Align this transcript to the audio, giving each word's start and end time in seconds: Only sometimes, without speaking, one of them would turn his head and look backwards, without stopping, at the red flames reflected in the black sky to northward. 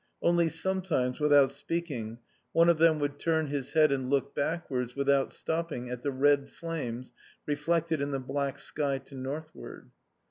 Only 0.19 0.49
sometimes, 0.49 1.19
without 1.19 1.51
speaking, 1.51 2.17
one 2.53 2.69
of 2.69 2.79
them 2.79 2.97
would 2.97 3.19
turn 3.19 3.45
his 3.49 3.73
head 3.73 3.91
and 3.91 4.09
look 4.09 4.33
backwards, 4.33 4.95
without 4.95 5.31
stopping, 5.31 5.91
at 5.91 6.01
the 6.01 6.09
red 6.09 6.49
flames 6.49 7.11
reflected 7.45 8.01
in 8.01 8.09
the 8.09 8.19
black 8.19 8.57
sky 8.57 8.97
to 8.97 9.13
northward. 9.13 9.91